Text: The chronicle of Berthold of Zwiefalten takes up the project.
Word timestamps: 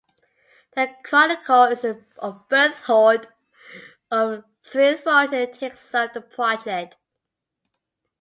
The 0.73 0.95
chronicle 1.03 2.01
of 2.17 2.49
Berthold 2.49 3.27
of 4.09 4.43
Zwiefalten 4.63 5.53
takes 5.53 5.93
up 5.93 6.13
the 6.15 6.21
project. 6.21 6.97